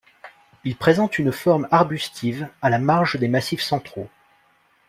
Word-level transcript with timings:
Il 0.63 0.75
présente 0.77 1.19
une 1.19 1.31
forme 1.31 1.67
arbustive 1.69 2.49
à 2.63 2.71
la 2.71 2.79
marge 2.79 3.17
des 3.17 3.27
Massifs 3.27 3.61
Centraux. 3.61 4.09